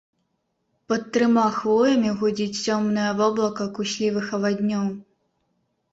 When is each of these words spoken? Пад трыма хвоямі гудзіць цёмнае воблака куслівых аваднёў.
Пад 0.93 1.01
трыма 1.17 1.43
хвоямі 1.57 2.09
гудзіць 2.21 2.61
цёмнае 2.65 3.07
воблака 3.19 3.63
куслівых 3.77 4.25
аваднёў. 4.39 4.85